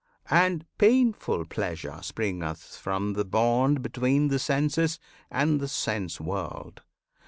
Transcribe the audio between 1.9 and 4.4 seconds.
springeth from the bond Between the